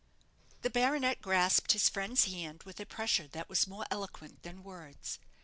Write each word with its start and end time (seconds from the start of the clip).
The 0.63 0.71
baronet 0.71 1.21
grasped 1.21 1.73
his 1.73 1.87
friend's 1.87 2.25
hand 2.25 2.63
with 2.63 2.79
a 2.79 2.87
pressure 2.87 3.27
that 3.27 3.47
was 3.49 3.67
more 3.67 3.85
eloquent 3.91 4.41
than 4.41 4.63
words. 4.63 5.19